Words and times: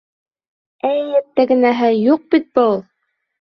Әй, 0.91 1.03
әттәгенәһе, 1.19 1.91
юҡ 2.07 2.25
бит 2.33 2.49
был. 2.59 2.75